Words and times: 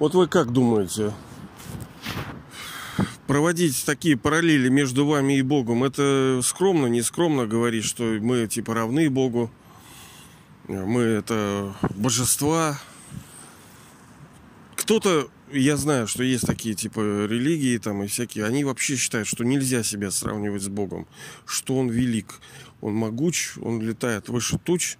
Вот 0.00 0.14
вы 0.14 0.28
как 0.28 0.50
думаете, 0.50 1.12
проводить 3.26 3.84
такие 3.84 4.16
параллели 4.16 4.70
между 4.70 5.04
вами 5.04 5.34
и 5.34 5.42
Богом, 5.42 5.84
это 5.84 6.40
скромно, 6.42 6.86
не 6.86 7.02
скромно 7.02 7.46
говорить, 7.46 7.84
что 7.84 8.04
мы 8.04 8.46
типа 8.46 8.72
равны 8.72 9.10
Богу, 9.10 9.50
мы 10.68 11.02
это 11.02 11.74
божества. 11.96 12.80
Кто-то, 14.74 15.28
я 15.52 15.76
знаю, 15.76 16.06
что 16.06 16.22
есть 16.22 16.46
такие 16.46 16.74
типа 16.74 17.26
религии 17.26 17.76
там 17.76 18.02
и 18.02 18.06
всякие, 18.06 18.46
они 18.46 18.64
вообще 18.64 18.96
считают, 18.96 19.28
что 19.28 19.44
нельзя 19.44 19.82
себя 19.82 20.10
сравнивать 20.10 20.62
с 20.62 20.68
Богом, 20.68 21.06
что 21.44 21.76
Он 21.76 21.90
велик, 21.90 22.40
Он 22.80 22.94
могуч, 22.94 23.58
Он 23.58 23.82
летает 23.82 24.30
выше 24.30 24.58
туч. 24.58 24.96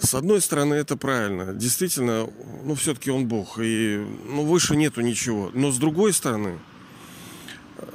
С 0.00 0.14
одной 0.14 0.40
стороны, 0.40 0.74
это 0.74 0.96
правильно. 0.96 1.54
Действительно, 1.54 2.28
ну, 2.64 2.74
все-таки 2.74 3.10
он 3.10 3.26
Бог. 3.26 3.58
И 3.60 4.04
ну, 4.26 4.44
выше 4.44 4.74
нету 4.76 5.00
ничего. 5.00 5.50
Но 5.54 5.70
с 5.70 5.78
другой 5.78 6.12
стороны, 6.12 6.58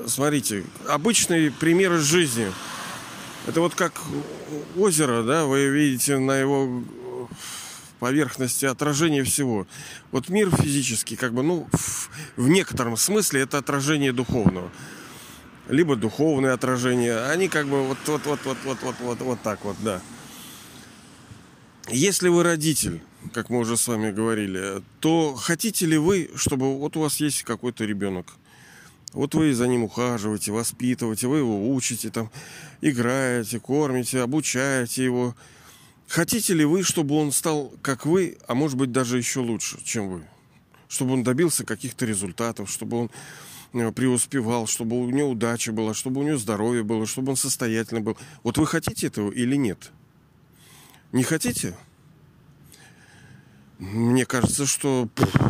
смотрите, 0.05 0.63
обычный 0.87 1.51
пример 1.51 1.93
из 1.93 2.03
жизни. 2.03 2.51
Это 3.45 3.61
вот 3.61 3.75
как 3.75 4.01
озеро, 4.77 5.23
да, 5.23 5.45
вы 5.45 5.67
видите 5.67 6.17
на 6.17 6.37
его 6.37 6.83
поверхности 7.99 8.65
отражение 8.65 9.23
всего. 9.23 9.67
Вот 10.11 10.29
мир 10.29 10.49
физический, 10.55 11.15
как 11.15 11.33
бы, 11.33 11.43
ну, 11.43 11.67
в, 11.71 12.09
в 12.35 12.47
некотором 12.47 12.97
смысле 12.97 13.41
это 13.41 13.57
отражение 13.57 14.13
духовного. 14.13 14.71
Либо 15.67 15.95
духовное 15.95 16.53
отражение. 16.53 17.25
Они 17.25 17.49
как 17.49 17.67
бы 17.67 17.83
вот, 17.83 17.97
вот, 18.05 18.25
вот, 18.25 18.39
вот, 18.45 18.57
вот, 18.63 18.77
вот, 18.81 18.95
вот, 18.99 19.21
вот 19.21 19.41
так 19.41 19.63
вот, 19.65 19.75
да. 19.81 20.01
Если 21.89 22.27
вы 22.27 22.43
родитель, 22.43 22.99
как 23.33 23.49
мы 23.49 23.59
уже 23.59 23.77
с 23.77 23.87
вами 23.87 24.11
говорили, 24.11 24.83
то 24.99 25.35
хотите 25.35 25.85
ли 25.85 25.97
вы, 25.97 26.29
чтобы 26.35 26.77
вот 26.77 26.97
у 26.97 26.99
вас 26.99 27.21
есть 27.21 27.43
какой-то 27.43 27.85
ребенок, 27.85 28.33
вот 29.13 29.35
вы 29.35 29.53
за 29.53 29.67
ним 29.67 29.83
ухаживаете, 29.83 30.51
воспитываете, 30.51 31.27
вы 31.27 31.37
его 31.37 31.73
учите, 31.73 32.09
там, 32.09 32.29
играете, 32.81 33.61
кормите, 33.61 34.21
обучаете 34.21 35.05
его. 35.05 35.33
Хотите 36.09 36.53
ли 36.53 36.65
вы, 36.65 36.83
чтобы 36.83 37.15
он 37.15 37.31
стал 37.31 37.71
как 37.81 38.05
вы, 38.05 38.37
а 38.47 38.53
может 38.53 38.77
быть 38.77 38.91
даже 38.91 39.17
еще 39.17 39.39
лучше, 39.39 39.81
чем 39.81 40.09
вы? 40.09 40.23
Чтобы 40.89 41.13
он 41.13 41.23
добился 41.23 41.63
каких-то 41.63 42.05
результатов, 42.05 42.69
чтобы 42.69 42.97
он 42.97 43.11
э, 43.71 43.91
преуспевал, 43.93 44.67
чтобы 44.67 44.99
у 44.99 45.09
него 45.09 45.29
удача 45.29 45.71
была, 45.71 45.93
чтобы 45.93 46.19
у 46.19 46.23
него 46.23 46.37
здоровье 46.37 46.83
было, 46.83 47.05
чтобы 47.05 47.29
он 47.29 47.37
состоятельный 47.37 48.01
был. 48.01 48.17
Вот 48.43 48.57
вы 48.57 48.67
хотите 48.67 49.07
этого 49.07 49.31
или 49.31 49.55
нет? 49.55 49.91
Не 51.11 51.23
хотите? 51.23 51.73
Мне 53.79 54.25
кажется, 54.25 54.65
что, 54.65 55.07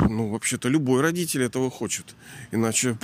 ну, 0.09 0.29
вообще-то 0.29 0.67
любой 0.67 1.01
родитель 1.01 1.43
этого 1.43 1.71
хочет. 1.71 2.15
Иначе, 2.51 2.97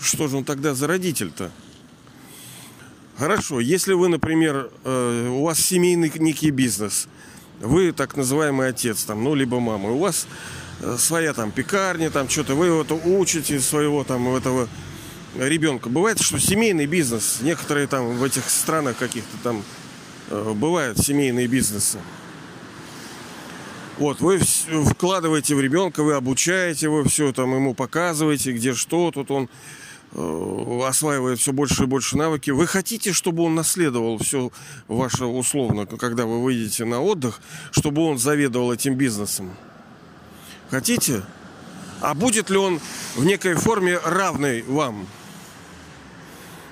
что 0.00 0.28
же 0.28 0.38
он 0.38 0.44
тогда 0.44 0.74
за 0.74 0.86
родитель-то? 0.86 1.50
Хорошо, 3.16 3.60
если 3.60 3.94
вы, 3.94 4.08
например, 4.08 4.70
э, 4.84 5.28
у 5.28 5.44
вас 5.44 5.58
семейный 5.58 6.12
некий 6.16 6.50
бизнес, 6.50 7.08
вы 7.60 7.92
так 7.92 8.16
называемый 8.16 8.68
отец, 8.68 9.04
там, 9.04 9.24
ну, 9.24 9.34
либо 9.34 9.58
мама, 9.58 9.90
у 9.90 9.98
вас 9.98 10.26
э, 10.80 10.96
своя 10.98 11.32
там 11.32 11.50
пекарня, 11.50 12.10
там 12.10 12.28
что-то, 12.28 12.54
вы 12.54 12.66
это 12.66 12.94
учите 12.94 13.58
своего 13.60 14.04
там 14.04 14.28
этого 14.34 14.68
ребенка. 15.38 15.88
Бывает, 15.88 16.20
что 16.20 16.38
семейный 16.38 16.86
бизнес, 16.86 17.38
некоторые 17.40 17.86
там 17.86 18.18
в 18.18 18.22
этих 18.22 18.50
странах 18.50 18.98
каких-то 18.98 19.36
там 19.42 19.62
бывают 20.30 20.98
семейные 20.98 21.46
бизнесы. 21.46 21.98
Вот, 23.98 24.20
вы 24.20 24.38
вкладываете 24.38 25.54
в 25.54 25.60
ребенка, 25.60 26.02
вы 26.02 26.14
обучаете 26.14 26.86
его, 26.86 27.02
все 27.04 27.32
там 27.32 27.54
ему 27.54 27.74
показываете, 27.74 28.52
где 28.52 28.74
что, 28.74 29.10
тут 29.10 29.30
он 29.30 29.48
э, 30.12 30.80
осваивает 30.86 31.38
все 31.38 31.54
больше 31.54 31.84
и 31.84 31.86
больше 31.86 32.18
навыки. 32.18 32.50
Вы 32.50 32.66
хотите, 32.66 33.14
чтобы 33.14 33.44
он 33.44 33.54
наследовал 33.54 34.18
все 34.18 34.50
ваше 34.86 35.24
условно, 35.24 35.86
когда 35.86 36.26
вы 36.26 36.42
выйдете 36.42 36.84
на 36.84 37.00
отдых, 37.00 37.40
чтобы 37.70 38.02
он 38.02 38.18
заведовал 38.18 38.70
этим 38.70 38.96
бизнесом? 38.96 39.56
Хотите? 40.70 41.22
А 42.02 42.12
будет 42.12 42.50
ли 42.50 42.58
он 42.58 42.80
в 43.14 43.24
некой 43.24 43.54
форме 43.54 43.98
равный 44.04 44.60
вам? 44.60 45.06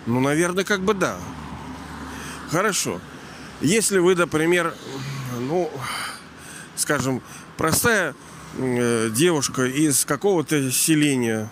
Ну, 0.04 0.20
наверное, 0.20 0.64
как 0.64 0.82
бы 0.82 0.92
да. 0.92 1.16
Хорошо. 2.50 3.00
Если 3.60 3.98
вы, 3.98 4.14
например, 4.14 4.74
ну, 5.40 5.70
скажем, 6.76 7.22
простая 7.56 8.14
э, 8.56 9.10
девушка 9.10 9.64
из 9.64 10.04
какого-то 10.04 10.70
селения, 10.70 11.50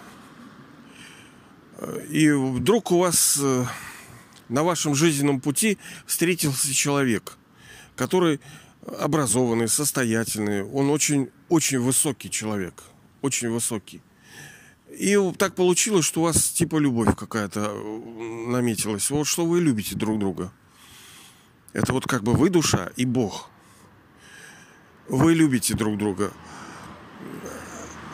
э, 1.78 2.06
и 2.10 2.30
вдруг 2.30 2.90
у 2.90 2.98
вас 2.98 3.38
э, 3.40 3.64
на 4.48 4.62
вашем 4.62 4.94
жизненном 4.94 5.40
пути 5.40 5.78
встретился 6.06 6.72
человек, 6.74 7.38
который 7.94 8.40
образованный, 8.98 9.68
состоятельный, 9.68 10.64
он 10.64 10.90
очень, 10.90 11.30
очень 11.48 11.78
высокий 11.78 12.30
человек, 12.30 12.82
очень 13.22 13.48
высокий. 13.48 14.02
И 14.90 15.16
так 15.38 15.54
получилось, 15.54 16.04
что 16.04 16.20
у 16.20 16.24
вас 16.24 16.50
типа 16.50 16.76
любовь 16.76 17.16
какая-то 17.16 17.72
наметилась. 18.48 19.08
Вот 19.08 19.26
что 19.26 19.46
вы 19.46 19.60
любите 19.60 19.94
друг 19.94 20.18
друга. 20.18 20.52
Это 21.72 21.92
вот 21.92 22.06
как 22.06 22.22
бы 22.22 22.34
вы 22.34 22.50
душа 22.50 22.90
и 22.96 23.04
Бог. 23.04 23.48
Вы 25.08 25.34
любите 25.34 25.74
друг 25.74 25.98
друга. 25.98 26.32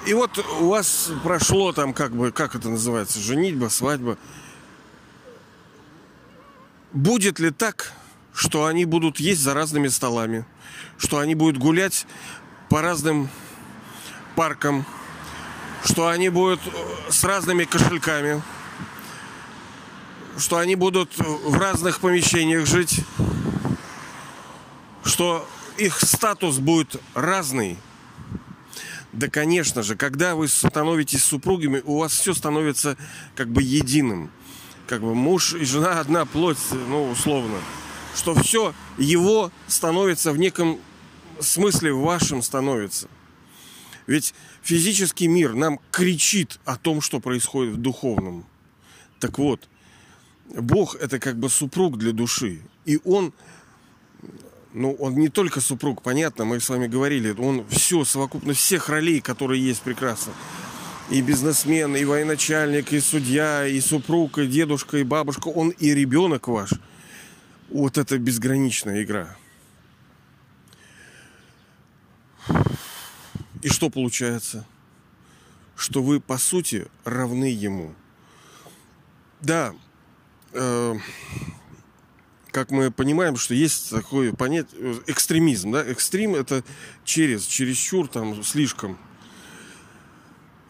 И 0.07 0.15
вот 0.15 0.39
у 0.61 0.69
вас 0.69 1.11
прошло 1.23 1.73
там 1.73 1.93
как 1.93 2.13
бы, 2.13 2.33
как 2.33 2.55
это 2.55 2.69
называется, 2.69 3.21
женитьба, 3.21 3.69
свадьба. 3.69 4.17
Будет 6.93 7.39
ли 7.39 7.51
так, 7.51 7.93
что 8.33 8.67
они 8.67 8.85
будут 8.85 9.21
есть 9.21 9.43
за 9.43 9.53
разными 9.53 9.89
столами, 9.89 10.47
что 10.97 11.19
они 11.19 11.35
будут 11.35 11.59
гулять 11.59 12.07
по 12.71 12.81
разным 12.81 13.29
паркам, 14.37 14.87
что 15.85 16.09
они 16.09 16.29
будут 16.29 16.61
с 17.11 17.25
разными 17.25 17.65
кошельками, 17.65 18.41
что 20.39 20.57
они 20.59 20.77
будут 20.77 21.19
в 21.19 21.59
разных 21.59 22.01
помещениях 22.01 22.67
жить, 22.67 23.05
что 25.19 25.45
их 25.79 26.01
статус 26.01 26.59
будет 26.59 26.95
разный. 27.13 27.77
Да, 29.13 29.27
конечно 29.27 29.83
же, 29.83 29.97
когда 29.97 30.37
вы 30.37 30.47
становитесь 30.47 31.25
супругами, 31.25 31.83
у 31.85 31.99
вас 31.99 32.13
все 32.13 32.35
становится 32.35 32.97
как 33.35 33.49
бы 33.49 33.61
единым. 33.61 34.31
Как 34.87 35.01
бы 35.01 35.17
муж 35.17 35.55
и 35.55 35.65
жена 35.65 35.99
одна 35.99 36.25
плоть, 36.25 36.59
ну, 36.71 37.11
условно. 37.11 37.59
Что 38.15 38.33
все 38.37 38.75
его 38.97 39.51
становится 39.67 40.31
в 40.31 40.39
неком 40.39 40.79
смысле 41.41 41.95
вашим 41.95 42.41
становится. 42.41 43.09
Ведь 44.07 44.35
физический 44.63 45.27
мир 45.27 45.55
нам 45.55 45.81
кричит 45.91 46.61
о 46.65 46.77
том, 46.77 47.01
что 47.01 47.19
происходит 47.19 47.75
в 47.75 47.79
духовном. 47.79 48.47
Так 49.19 49.41
вот, 49.41 49.69
Бог 50.49 50.95
это 50.95 51.19
как 51.19 51.41
бы 51.41 51.49
супруг 51.49 51.99
для 51.99 52.13
души. 52.13 52.63
И 52.85 53.01
он 53.05 53.33
ну, 54.75 54.93
он 54.95 55.15
не 55.15 55.29
только 55.29 55.61
супруг, 55.61 56.03
понятно, 56.03 56.45
мы 56.45 56.61
с 56.61 56.69
вами 56.69 56.87
говорили, 56.87 57.35
он 57.39 57.67
все, 57.69 58.05
совокупность 58.05 58.61
всех 58.61 58.89
ролей, 58.89 59.21
которые 59.21 59.65
есть 59.65 59.83
прекрасно. 59.83 60.33
И 61.11 61.23
бизнесмен, 61.23 61.97
и 61.97 62.05
военачальник, 62.05 62.93
и 62.93 63.01
судья, 63.01 63.67
и 63.67 63.81
супруг, 63.81 64.39
и 64.39 64.47
дедушка, 64.47 64.99
и 64.99 65.05
бабушка, 65.05 65.49
он 65.49 65.71
и 65.71 65.95
ребенок 65.95 66.49
ваш. 66.49 66.71
Вот 67.71 67.97
это 67.97 68.19
безграничная 68.19 69.03
игра. 69.03 69.37
И 73.63 73.69
что 73.69 73.91
получается? 73.91 74.67
Что 75.77 76.03
вы, 76.03 76.21
по 76.21 76.39
сути, 76.39 76.87
равны 77.05 77.47
ему. 77.47 77.95
Да, 79.41 79.73
э, 80.53 80.95
как 82.51 82.71
мы 82.71 82.91
понимаем, 82.91 83.37
что 83.37 83.55
есть 83.55 83.91
такое 83.91 84.33
понятие 84.33 85.01
экстремизм, 85.07 85.73
да, 85.73 85.85
экстрим 85.85 86.35
это 86.35 86.65
через, 87.05 87.47
чересчур, 87.47 88.09
там, 88.09 88.43
слишком. 88.43 88.99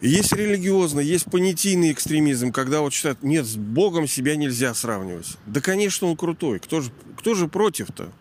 есть 0.01 0.33
религиозный, 0.33 1.05
есть 1.05 1.25
понятийный 1.25 1.91
экстремизм, 1.91 2.51
когда 2.51 2.81
вот 2.81 2.93
считают, 2.93 3.23
нет, 3.23 3.45
с 3.45 3.55
Богом 3.55 4.07
себя 4.07 4.35
нельзя 4.35 4.73
сравнивать. 4.73 5.37
Да, 5.45 5.61
конечно, 5.61 6.07
он 6.07 6.17
крутой. 6.17 6.59
Кто 6.59 6.81
же, 6.81 6.91
кто 7.17 7.35
же 7.35 7.47
против-то? 7.47 8.11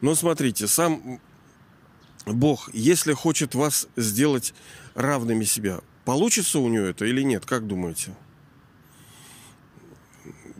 Но 0.00 0.14
смотрите, 0.14 0.66
сам 0.66 1.20
Бог, 2.26 2.70
если 2.72 3.12
хочет 3.12 3.54
вас 3.54 3.88
сделать 3.96 4.54
равными 4.94 5.44
себя, 5.44 5.80
получится 6.04 6.58
у 6.58 6.68
него 6.68 6.84
это 6.84 7.04
или 7.04 7.22
нет? 7.22 7.44
Как 7.44 7.66
думаете? 7.66 8.14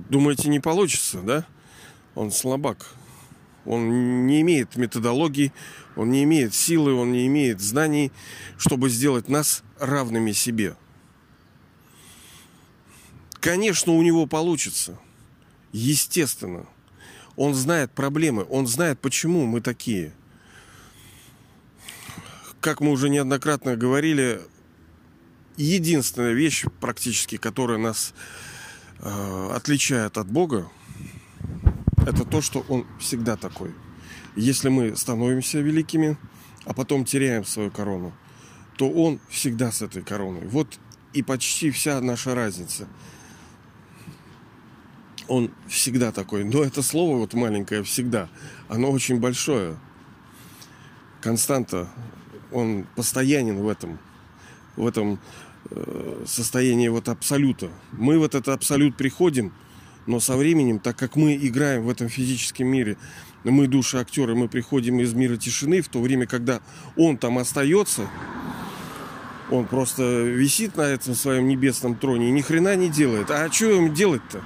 Думаете, 0.08 0.49
не 0.49 0.61
получится, 0.61 1.20
да? 1.23 1.47
Он 2.21 2.31
слабак. 2.31 2.87
Он 3.65 4.27
не 4.27 4.43
имеет 4.43 4.77
методологии, 4.77 5.55
он 5.97 6.11
не 6.11 6.23
имеет 6.25 6.53
силы, 6.53 6.93
он 6.93 7.13
не 7.13 7.27
имеет 7.29 7.63
знаний, 7.63 8.13
чтобы 8.59 8.91
сделать 8.91 9.31
нас 9.31 9.63
равными 9.79 10.33
себе. 10.33 10.77
Конечно, 13.41 13.95
у 13.95 14.03
него 14.03 14.27
получится. 14.27 14.99
Естественно. 15.73 16.67
Он 17.37 17.55
знает 17.55 17.91
проблемы, 17.93 18.45
он 18.51 18.67
знает, 18.67 19.01
почему 19.01 19.47
мы 19.47 19.63
такие. 19.63 20.13
Как 22.61 22.83
мы 22.83 22.91
уже 22.91 23.09
неоднократно 23.09 23.77
говорили, 23.77 24.43
единственная 25.57 26.35
вещь 26.35 26.67
практически, 26.81 27.39
которая 27.39 27.79
нас 27.79 28.13
э, 28.99 29.51
отличает 29.55 30.19
от 30.19 30.27
Бога, 30.27 30.71
это 32.06 32.25
то, 32.25 32.41
что 32.41 32.64
Он 32.69 32.87
всегда 32.99 33.37
такой. 33.37 33.75
Если 34.37 34.69
мы 34.69 34.97
становимся 34.97 35.61
великими, 35.61 36.17
а 36.64 36.73
потом 36.73 37.05
теряем 37.05 37.44
свою 37.44 37.70
корону, 37.70 38.12
то 38.76 38.91
Он 38.91 39.20
всегда 39.29 39.70
с 39.73 39.82
этой 39.82 40.02
короной. 40.02 40.47
Вот 40.47 40.79
и 41.12 41.23
почти 41.23 41.70
вся 41.70 42.00
наша 42.00 42.35
разница. 42.35 42.88
Он 45.29 45.50
всегда 45.69 46.12
такой. 46.12 46.44
Но 46.44 46.62
это 46.62 46.82
слово 46.82 47.19
вот 47.19 47.35
маленькое 47.35 47.82
«всегда», 47.85 48.29
оно 48.69 48.91
очень 48.91 49.20
большое. 49.20 49.76
Константа, 51.20 51.88
он 52.50 52.87
постоянен 52.97 53.58
в 53.58 53.69
этом, 53.69 53.99
в 54.75 54.87
этом 54.87 55.20
э, 55.70 56.25
состоянии 56.26 56.88
вот 56.88 57.08
абсолюта. 57.08 57.70
Мы 57.93 58.19
в 58.19 58.25
этот 58.25 58.49
абсолют 58.49 58.97
приходим– 58.97 59.52
но 60.06 60.20
со 60.20 60.37
временем, 60.37 60.79
так 60.79 60.97
как 60.97 61.17
мы 61.17 61.37
играем 61.37 61.82
в 61.82 61.91
этом 61.91 62.08
физическом 62.08 62.67
мире, 62.67 62.97
мы 63.44 63.67
души 63.67 63.99
актеры, 63.99 64.35
мы 64.35 64.49
приходим 64.49 65.00
из 65.00 65.14
мира 65.14 65.37
тишины, 65.37 65.81
в 65.81 65.88
то 65.88 66.00
время, 66.00 66.26
когда 66.26 66.61
он 66.97 67.17
там 67.17 67.38
остается, 67.38 68.08
он 69.50 69.67
просто 69.67 70.02
висит 70.02 70.76
на 70.76 70.82
этом 70.82 71.14
своем 71.14 71.49
небесном 71.49 71.97
троне 71.97 72.29
и 72.29 72.32
ни 72.32 72.41
хрена 72.41 72.76
не 72.76 72.88
делает. 72.88 73.31
А 73.31 73.50
что 73.50 73.67
ему 73.70 73.88
делать-то? 73.88 74.43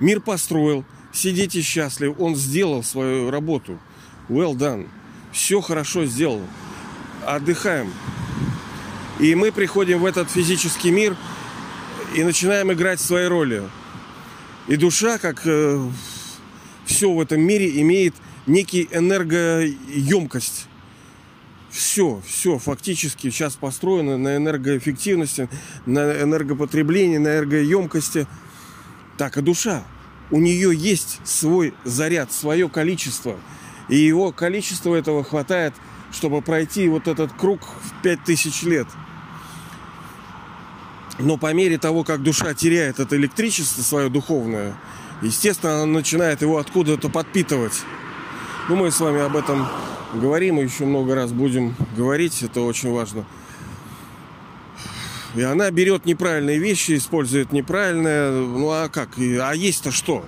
Мир 0.00 0.20
построил, 0.20 0.84
дети 1.12 1.62
счастливы, 1.62 2.14
он 2.18 2.36
сделал 2.36 2.82
свою 2.82 3.30
работу. 3.30 3.78
Well 4.28 4.54
done. 4.54 4.88
Все 5.32 5.60
хорошо 5.60 6.04
сделал. 6.04 6.42
Отдыхаем. 7.26 7.92
И 9.20 9.34
мы 9.34 9.52
приходим 9.52 10.00
в 10.00 10.06
этот 10.06 10.30
физический 10.30 10.90
мир 10.90 11.16
и 12.14 12.24
начинаем 12.24 12.72
играть 12.72 13.00
свои 13.00 13.26
роли. 13.26 13.62
И 14.68 14.76
душа, 14.76 15.18
как 15.18 15.42
э, 15.44 15.88
все 16.86 17.12
в 17.12 17.20
этом 17.20 17.40
мире, 17.40 17.80
имеет 17.80 18.14
некий 18.46 18.88
энергоемкость. 18.92 20.66
Все, 21.70 22.22
все 22.26 22.58
фактически 22.58 23.30
сейчас 23.30 23.56
построено 23.56 24.18
на 24.18 24.36
энергоэффективности, 24.36 25.48
на 25.86 26.22
энергопотреблении, 26.22 27.16
на 27.18 27.28
энергоемкости. 27.28 28.26
Так 29.18 29.36
и 29.38 29.42
душа. 29.42 29.82
У 30.30 30.38
нее 30.38 30.74
есть 30.74 31.20
свой 31.24 31.74
заряд, 31.84 32.32
свое 32.32 32.68
количество. 32.68 33.36
И 33.88 33.96
его 33.96 34.32
количество 34.32 34.94
этого 34.94 35.24
хватает, 35.24 35.74
чтобы 36.12 36.40
пройти 36.40 36.88
вот 36.88 37.08
этот 37.08 37.32
круг 37.32 37.62
в 37.62 38.02
5000 38.02 38.62
лет– 38.62 38.86
но 41.18 41.36
по 41.36 41.52
мере 41.52 41.78
того, 41.78 42.04
как 42.04 42.22
душа 42.22 42.54
теряет 42.54 43.00
это 43.00 43.16
электричество 43.16 43.82
свое 43.82 44.08
духовное, 44.08 44.76
естественно, 45.20 45.82
она 45.82 45.86
начинает 45.86 46.42
его 46.42 46.58
откуда-то 46.58 47.08
подпитывать. 47.08 47.82
Ну, 48.68 48.76
мы 48.76 48.90
с 48.90 49.00
вами 49.00 49.20
об 49.20 49.36
этом 49.36 49.68
говорим 50.14 50.60
и 50.60 50.64
еще 50.64 50.84
много 50.84 51.14
раз 51.14 51.32
будем 51.32 51.74
говорить, 51.96 52.42
это 52.42 52.60
очень 52.60 52.92
важно. 52.92 53.24
И 55.34 55.40
она 55.42 55.70
берет 55.70 56.04
неправильные 56.04 56.58
вещи, 56.58 56.96
использует 56.96 57.52
неправильное. 57.52 58.30
Ну 58.30 58.70
а 58.70 58.88
как? 58.88 59.10
А 59.18 59.52
есть-то 59.52 59.90
что? 59.90 60.24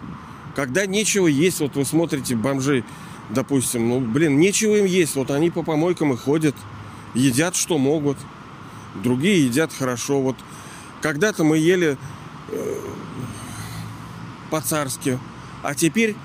Когда 0.57 0.87
нечего 0.87 1.27
есть, 1.27 1.61
вот 1.61 1.77
вы 1.77 1.85
смотрите 1.85 2.35
бомжей, 2.37 2.85
допустим, 3.29 3.89
ну, 3.89 4.01
блин, 4.01 4.39
нечего 4.39 4.77
им 4.77 4.87
есть. 4.87 5.15
Вот 5.17 5.31
они 5.31 5.51
по 5.51 5.63
помойкам 5.63 6.15
и 6.15 6.17
ходят, 6.17 6.55
едят, 7.15 7.55
что 7.55 7.77
могут. 7.77 8.17
Другие 9.03 9.45
едят 9.45 9.73
хорошо. 9.77 10.21
Вот 10.23 10.37
когда-то 11.05 11.45
мы 11.45 11.59
ели 11.59 11.99
э, 12.49 12.81
по-царски, 14.49 15.19
а 15.63 15.75
теперь 15.75 16.17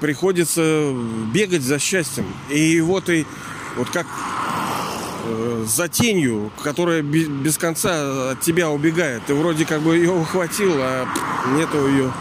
приходится 0.00 0.92
бегать 1.32 1.62
за 1.62 1.78
счастьем. 1.78 2.26
И 2.50 2.80
вот 2.80 3.08
и 3.08 3.24
вот 3.76 3.88
как 3.90 4.04
э, 5.26 5.64
за 5.68 5.86
тенью, 5.86 6.50
которая 6.64 7.02
без, 7.02 7.56
конца 7.56 8.32
от 8.32 8.40
тебя 8.40 8.68
убегает. 8.68 9.22
Ты 9.28 9.34
вроде 9.36 9.64
как 9.64 9.80
бы 9.80 9.96
ее 9.96 10.10
ухватил, 10.10 10.74
а 10.74 11.06
нету 11.56 11.86
ее. 11.86 12.12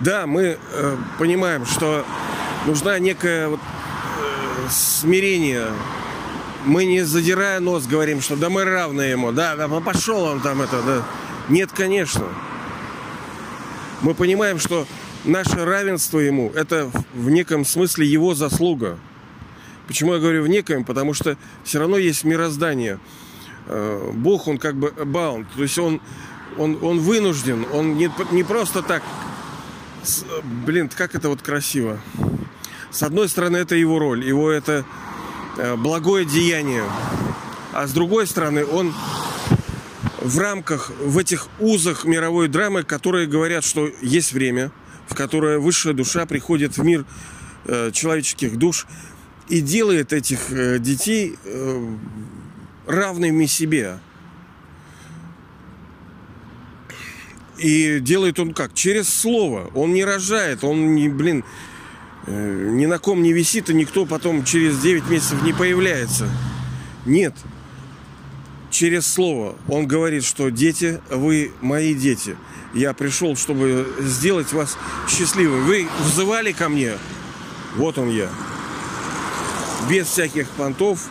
Да, 0.00 0.26
мы 0.26 0.58
э, 0.72 0.96
понимаем, 1.18 1.66
что 1.66 2.06
нужна 2.64 2.98
некая 2.98 3.48
вот, 3.48 3.60
смирение 4.70 5.68
мы 6.64 6.84
не 6.84 7.02
задирая 7.02 7.60
нос 7.60 7.86
говорим, 7.86 8.20
что 8.20 8.36
да 8.36 8.50
мы 8.50 8.64
равны 8.64 9.02
ему, 9.02 9.32
да, 9.32 9.56
да 9.56 9.68
пошел 9.80 10.22
он 10.24 10.40
там 10.40 10.60
это, 10.62 10.82
да. 10.82 11.04
Нет, 11.48 11.70
конечно. 11.72 12.26
Мы 14.02 14.14
понимаем, 14.14 14.58
что 14.58 14.86
наше 15.24 15.64
равенство 15.64 16.18
ему– 16.18 16.52
это 16.54 16.90
в 17.14 17.30
неком 17.30 17.64
смысле 17.64 18.06
его 18.06 18.34
заслуга. 18.34 18.98
Почему 19.86 20.14
я 20.14 20.20
говорю 20.20 20.42
в 20.42 20.48
неком? 20.48 20.84
Потому 20.84 21.14
что 21.14 21.36
все 21.64 21.78
равно 21.78 21.96
есть 21.96 22.24
мироздание. 22.24 22.98
Э, 23.66 24.10
Бог, 24.14 24.46
он 24.46 24.58
как 24.58 24.76
бы 24.76 24.88
bound, 24.88 25.46
то 25.56 25.62
есть 25.62 25.78
он, 25.78 26.00
он, 26.58 26.78
он 26.82 26.98
вынужден, 26.98 27.66
он 27.72 27.96
не, 27.96 28.10
не 28.30 28.42
просто 28.42 28.82
так, 28.82 29.02
блин, 30.66 30.90
как 30.94 31.14
это 31.14 31.28
вот 31.28 31.42
красиво. 31.42 31.98
С 32.90 33.02
одной 33.02 33.28
стороны, 33.28 33.58
это 33.58 33.74
его 33.74 33.98
роль, 33.98 34.24
его 34.24 34.50
это 34.50 34.84
Э, 35.58 35.74
благое 35.74 36.24
деяние. 36.24 36.84
А 37.72 37.88
с 37.88 37.92
другой 37.92 38.28
стороны, 38.28 38.64
он 38.64 38.94
в 40.22 40.38
рамках, 40.38 40.90
в 40.90 41.18
этих 41.18 41.48
узах 41.58 42.04
мировой 42.04 42.46
драмы, 42.46 42.84
которые 42.84 43.26
говорят, 43.26 43.64
что 43.64 43.90
есть 44.00 44.32
время, 44.32 44.70
в 45.08 45.16
которое 45.16 45.58
высшая 45.58 45.94
душа 45.94 46.26
приходит 46.26 46.78
в 46.78 46.84
мир 46.84 47.04
э, 47.64 47.90
человеческих 47.92 48.56
душ 48.56 48.86
и 49.48 49.60
делает 49.60 50.12
этих 50.12 50.52
э, 50.52 50.78
детей 50.78 51.36
э, 51.44 51.94
равными 52.86 53.46
себе. 53.46 53.98
И 57.56 57.98
делает 57.98 58.38
он 58.38 58.54
как? 58.54 58.74
Через 58.74 59.08
слово. 59.08 59.72
Он 59.74 59.92
не 59.92 60.04
рожает, 60.04 60.62
он 60.62 60.94
не, 60.94 61.08
блин, 61.08 61.44
ни 62.28 62.86
на 62.86 62.98
ком 62.98 63.22
не 63.22 63.32
висит, 63.32 63.70
и 63.70 63.74
никто 63.74 64.04
потом 64.04 64.44
через 64.44 64.78
9 64.80 65.08
месяцев 65.08 65.42
не 65.42 65.52
появляется. 65.52 66.28
Нет. 67.06 67.34
Через 68.70 69.06
слово 69.06 69.56
он 69.66 69.86
говорит, 69.86 70.24
что 70.24 70.50
дети, 70.50 71.00
вы 71.10 71.52
мои 71.60 71.94
дети. 71.94 72.36
Я 72.74 72.92
пришел, 72.92 73.34
чтобы 73.34 73.90
сделать 74.00 74.52
вас 74.52 74.76
счастливыми. 75.08 75.62
Вы 75.62 75.88
взывали 76.04 76.52
ко 76.52 76.68
мне. 76.68 76.92
Вот 77.76 77.96
он 77.96 78.10
я. 78.10 78.28
Без 79.88 80.06
всяких 80.06 80.48
понтов. 80.50 81.08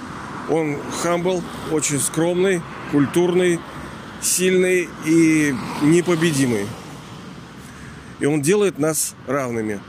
Он 0.50 0.78
хамбл, 1.02 1.44
очень 1.72 2.00
скромный, 2.00 2.62
культурный, 2.92 3.60
сильный 4.22 4.88
и 5.06 5.54
непобедимый. 5.82 6.68
И 8.20 8.26
он 8.26 8.42
делает 8.42 8.80
нас 8.80 9.14
равными. 9.26 9.82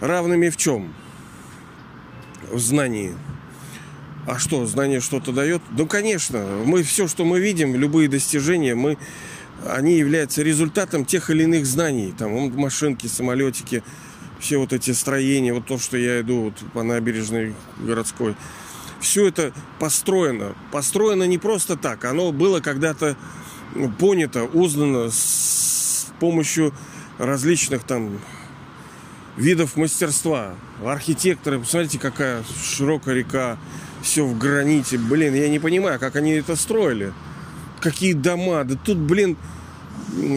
Равными 0.00 0.50
в 0.50 0.56
чем? 0.56 0.92
В 2.50 2.58
знании. 2.58 3.14
А 4.26 4.38
что, 4.38 4.66
знание 4.66 5.00
что-то 5.00 5.32
дает? 5.32 5.62
Ну, 5.70 5.86
конечно. 5.86 6.44
Мы 6.64 6.82
все, 6.82 7.06
что 7.06 7.24
мы 7.24 7.40
видим, 7.40 7.74
любые 7.76 8.08
достижения, 8.08 8.74
мы, 8.74 8.98
они 9.66 9.94
являются 9.94 10.42
результатом 10.42 11.04
тех 11.04 11.30
или 11.30 11.44
иных 11.44 11.64
знаний. 11.64 12.12
Там 12.16 12.52
машинки, 12.56 13.06
самолетики, 13.06 13.82
все 14.40 14.58
вот 14.58 14.72
эти 14.72 14.90
строения, 14.90 15.54
вот 15.54 15.66
то, 15.66 15.78
что 15.78 15.96
я 15.96 16.20
иду 16.20 16.42
вот 16.44 16.54
по 16.72 16.82
набережной 16.82 17.54
городской. 17.78 18.34
Все 19.00 19.28
это 19.28 19.52
построено. 19.78 20.54
Построено 20.72 21.24
не 21.24 21.38
просто 21.38 21.76
так. 21.76 22.04
Оно 22.04 22.32
было 22.32 22.60
когда-то 22.60 23.16
понято, 23.98 24.44
узнано 24.44 25.10
с 25.10 26.06
помощью 26.18 26.74
различных 27.18 27.84
там 27.84 28.20
видов 29.36 29.76
мастерства. 29.76 30.54
Архитекторы, 30.84 31.58
посмотрите, 31.58 31.98
какая 31.98 32.42
широкая 32.62 33.14
река, 33.14 33.58
все 34.02 34.24
в 34.24 34.36
граните. 34.38 34.98
Блин, 34.98 35.34
я 35.34 35.48
не 35.48 35.58
понимаю, 35.58 35.98
как 35.98 36.16
они 36.16 36.32
это 36.32 36.56
строили. 36.56 37.12
Какие 37.80 38.14
дома. 38.14 38.64
Да 38.64 38.76
тут, 38.76 38.98
блин, 38.98 39.36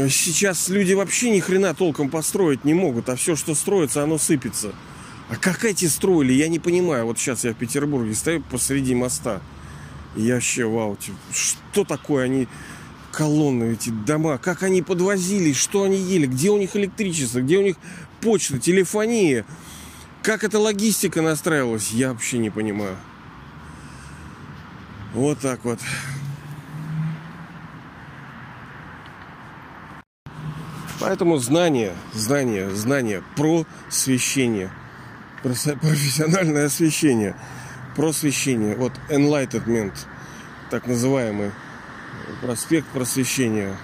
сейчас 0.09 0.69
люди 0.69 0.93
вообще 0.93 1.29
ни 1.31 1.39
хрена 1.39 1.73
толком 1.73 2.09
построить 2.09 2.65
не 2.65 2.73
могут, 2.73 3.09
а 3.09 3.15
все, 3.15 3.35
что 3.35 3.55
строится, 3.55 4.03
оно 4.03 4.17
сыпется. 4.17 4.73
А 5.29 5.35
как 5.35 5.63
эти 5.63 5.85
строили, 5.85 6.33
я 6.33 6.47
не 6.47 6.59
понимаю. 6.59 7.05
Вот 7.05 7.19
сейчас 7.19 7.43
я 7.43 7.53
в 7.53 7.57
Петербурге 7.57 8.15
стою 8.15 8.41
посреди 8.41 8.95
моста. 8.95 9.41
И 10.15 10.23
я 10.23 10.35
вообще, 10.35 10.95
типа, 10.99 11.17
что 11.31 11.83
такое 11.83 12.25
они 12.25 12.47
колонны, 13.11 13.73
эти 13.73 13.89
дома, 13.89 14.37
как 14.37 14.63
они 14.63 14.81
подвозились, 14.81 15.57
что 15.57 15.83
они 15.83 15.97
ели, 15.97 16.25
где 16.25 16.49
у 16.49 16.57
них 16.57 16.75
электричество, 16.75 17.41
где 17.41 17.57
у 17.57 17.61
них 17.61 17.75
почта, 18.21 18.59
телефония, 18.59 19.45
как 20.21 20.43
эта 20.43 20.59
логистика 20.59 21.21
настраивалась, 21.21 21.91
я 21.91 22.11
вообще 22.11 22.37
не 22.37 22.49
понимаю. 22.49 22.97
Вот 25.13 25.39
так 25.39 25.63
вот. 25.63 25.79
Поэтому 30.99 31.37
знание, 31.37 31.93
знание, 32.13 32.69
знание, 32.71 33.23
просвещение, 33.37 34.69
профессиональное 35.41 36.65
освещение, 36.65 37.35
просвещение, 37.95 38.75
вот 38.75 38.91
enlightenment, 39.09 39.93
так 40.69 40.87
называемый, 40.87 41.51
проспект 42.41 42.87
просвещения, 42.87 43.77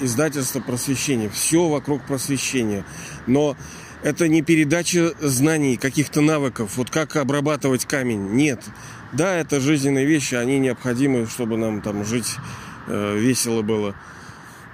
издательство 0.00 0.60
просвещения, 0.60 1.28
все 1.28 1.68
вокруг 1.68 2.02
просвещения. 2.02 2.84
Но 3.26 3.56
это 4.02 4.28
не 4.28 4.42
передача 4.42 5.14
знаний, 5.20 5.76
каких-то 5.76 6.20
навыков, 6.20 6.72
вот 6.76 6.90
как 6.90 7.16
обрабатывать 7.16 7.86
камень. 7.86 8.32
Нет. 8.32 8.62
Да, 9.12 9.34
это 9.34 9.60
жизненные 9.60 10.06
вещи, 10.06 10.34
они 10.34 10.58
необходимы, 10.58 11.26
чтобы 11.26 11.56
нам 11.56 11.80
там 11.80 12.04
жить 12.04 12.36
э, 12.86 13.18
весело 13.18 13.62
было. 13.62 13.94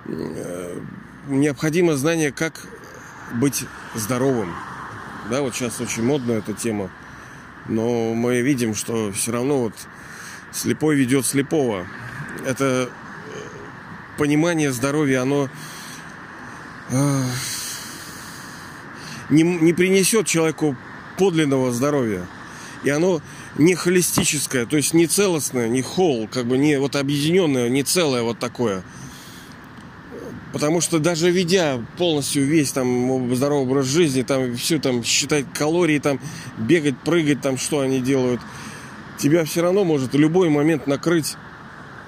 Э, 0.07 0.81
необходимо 1.29 1.97
знание, 1.97 2.33
как 2.33 2.67
быть 3.35 3.65
здоровым. 3.95 4.53
Да, 5.31 5.43
вот 5.43 5.55
сейчас 5.55 5.81
очень 5.81 6.03
модна 6.03 6.33
эта 6.33 6.53
тема. 6.53 6.91
Но 7.69 8.15
мы 8.15 8.41
видим, 8.41 8.75
что 8.75 9.13
все 9.13 9.33
равно 9.33 9.63
вот 9.63 9.75
слепой 10.51 10.97
ведет 10.97 11.25
слепого. 11.25 11.87
Это 12.45 12.91
понимание 14.23 14.71
здоровья, 14.71 15.23
оно 15.23 15.49
э, 16.91 17.23
не, 19.31 19.43
не 19.43 19.73
принесет 19.73 20.29
человеку 20.29 20.77
подлинного 21.19 21.73
здоровья. 21.73 22.25
И 22.85 22.91
оно 22.91 23.21
не 23.59 23.75
холистическое, 23.75 24.65
то 24.65 24.77
есть 24.77 24.95
не 24.95 25.09
целостное, 25.09 25.69
не 25.69 25.83
холл, 25.83 26.29
как 26.31 26.47
бы 26.47 26.57
не 26.57 26.79
вот 26.79 26.95
объединенное, 26.95 27.69
не 27.69 27.83
целое 27.83 28.23
вот 28.23 28.39
такое– 28.39 28.85
Потому 30.53 30.83
что 30.83 30.99
даже 30.99 31.31
ведя 31.31 31.81
полностью 31.97 32.45
весь 32.45 32.73
там 32.73 33.35
здоровый 33.35 33.65
образ 33.65 33.87
жизни, 33.87 34.21
там 34.21 34.55
все 34.55 34.79
там 34.79 35.03
считать 35.03 35.47
калории, 35.55 35.99
там 35.99 36.21
бегать, 36.59 36.99
прыгать, 36.99 37.41
там 37.41 37.57
что 37.57 37.81
они 37.81 38.01
делают, 38.01 38.39
тебя 39.19 39.47
все 39.47 39.63
равно 39.63 39.83
может 39.83 40.13
в 40.13 40.19
любой 40.19 40.51
момент 40.51 40.87
накрыть 40.87 41.37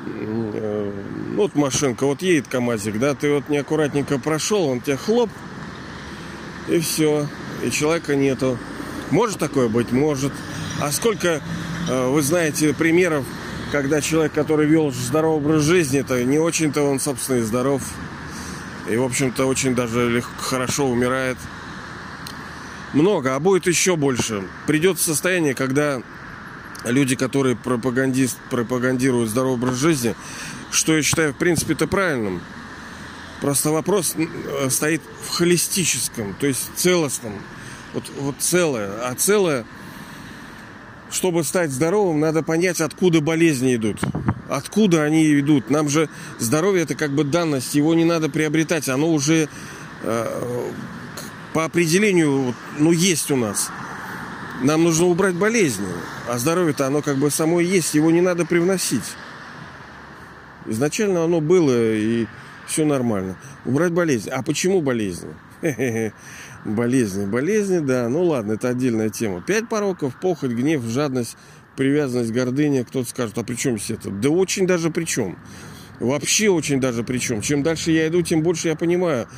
э, 0.05 0.93
вот 1.35 1.55
машинка, 1.55 2.07
вот 2.07 2.23
едет 2.23 2.49
КАМАЗик, 2.49 2.99
да, 2.99 3.15
ты 3.15 3.33
вот 3.33 3.49
неаккуратненько 3.49 4.19
прошел, 4.19 4.65
он 4.69 4.81
тебя 4.81 4.97
хлоп, 4.97 5.31
и 6.69 6.79
все, 6.79 7.27
и 7.63 7.71
человека 7.71 8.17
нету. 8.17 8.59
Может 9.11 9.39
такое 9.39 9.69
быть? 9.69 9.93
Может. 9.93 10.33
А 10.81 10.91
сколько, 10.91 11.43
э, 11.89 12.09
вы 12.09 12.23
знаете, 12.23 12.73
примеров, 12.75 13.25
когда 13.71 14.01
человек, 14.01 14.33
который 14.33 14.67
вел 14.67 14.91
здоровый 14.93 15.39
образ 15.39 15.63
жизни, 15.63 16.01
это 16.01 16.25
не 16.25 16.39
очень-то 16.39 16.83
он, 16.83 17.01
собственно, 17.01 17.39
и 17.39 17.43
здоров. 17.43 17.83
И, 18.89 18.97
в 18.97 19.03
общем-то, 19.03 19.47
очень 19.47 19.75
даже 19.75 20.09
легко, 20.11 20.31
хорошо 20.39 20.89
умирает. 20.89 21.39
Много, 22.93 23.35
а 23.35 23.41
будет 23.41 23.67
еще 23.67 23.97
больше. 23.97 24.45
Придет 24.67 25.01
состояние, 25.01 25.55
когда 25.55 26.03
люди, 26.85 27.17
которые 27.17 27.57
пропагандист, 27.57 28.39
пропагандируют 28.51 29.31
здоровый 29.31 29.57
образ 29.57 29.77
жизни, 29.77 30.15
что 30.75 30.97
я 30.97 31.03
считаю, 31.03 31.33
в 31.33 31.37
принципе, 31.37 31.75
это 31.75 31.87
правильным. 31.87 32.43
Просто 33.41 33.71
вопрос 33.71 34.15
э, 34.17 34.71
стоит 34.71 35.03
в 35.23 35.31
холистическом, 35.31 36.35
то 36.39 36.47
есть 36.47 36.71
целостном. 36.77 37.35
Вот, 37.93 38.05
вот 38.19 38.37
целое. 38.39 38.91
А 39.03 39.15
целое, 39.15 39.67
чтобы 41.11 41.45
стать 41.45 41.71
здоровым, 41.71 42.21
надо 42.21 42.43
понять, 42.43 42.81
откуда 42.81 43.21
болезни 43.21 43.75
идут. 43.75 44.01
Откуда 44.49 45.03
они 45.03 45.39
идут? 45.39 45.71
Нам 45.71 45.89
же 45.89 46.09
здоровье 46.39 46.83
это 46.83 46.95
как 46.95 47.13
бы 47.13 47.25
данность, 47.25 47.75
его 47.75 47.95
не 47.95 48.05
надо 48.05 48.29
приобретать, 48.29 48.89
оно 48.89 49.13
уже 49.13 49.49
э, 50.03 50.71
по 51.53 51.65
определению 51.65 52.55
ну, 52.79 52.93
есть 52.93 53.31
у 53.31 53.37
нас. 53.37 53.71
Нам 54.63 54.85
нужно 54.85 55.07
убрать 55.07 55.35
болезни, 55.35 55.87
а 56.29 56.39
здоровье-то 56.39 56.87
оно 56.87 57.03
как 57.03 57.17
бы 57.17 57.31
само 57.31 57.61
есть, 57.61 57.95
его 57.95 58.11
не 58.11 58.21
надо 58.21 58.45
привносить. 58.45 59.05
Изначально 60.67 61.25
оно 61.25 61.41
было 61.41 61.95
и 61.95 62.27
все 62.67 62.85
нормально. 62.85 63.37
Убрать 63.65 63.93
болезни. 63.93 64.31
А 64.31 64.43
почему 64.43 64.81
болезни? 64.81 65.31
Болезни, 66.65 67.27
болезни, 67.27 67.79
да. 67.81 68.09
Ну 68.09 68.25
ладно, 68.25 68.53
это 68.53 68.71
отдельная 68.71 69.11
тема. 69.11 69.43
Пять 69.43 69.69
пороков, 69.69 70.19
похоть, 70.19 70.53
гнев, 70.53 70.83
жадность, 70.85 71.37
привязанность, 71.77 72.33
гордыня, 72.33 72.85
кто-то 72.85 73.09
скажет, 73.09 73.37
а 73.37 73.45
при 73.45 73.55
чем 73.55 73.79
здесь 73.79 73.99
это? 73.99 74.11
Да 74.11 74.31
очень 74.31 74.67
даже 74.67 74.91
при 74.91 75.05
чем. 75.05 75.39
Вообще 76.01 76.49
очень 76.49 76.81
даже 76.81 77.05
при 77.05 77.19
чем. 77.19 77.43
Чем 77.43 77.63
дальше 77.63 77.91
я 77.91 78.09
иду, 78.09 78.23
тем 78.23 78.43
больше 78.43 78.69
я 78.69 78.77
понимаю. 78.77 79.29